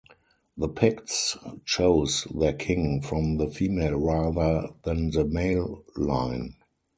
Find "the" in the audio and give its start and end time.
0.57-0.67, 3.37-3.45, 5.11-5.25